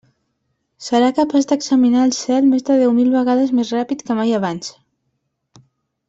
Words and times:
Serà 0.85 1.09
capaç 1.19 1.43
d'examinar 1.51 2.01
el 2.05 2.15
cel 2.21 2.47
més 2.55 2.65
de 2.71 2.77
deu 2.81 2.93
mil 2.99 3.11
vegades 3.19 3.53
més 3.59 3.73
ràpid 3.77 4.01
que 4.07 4.17
mai 4.21 4.33
abans. 4.39 4.73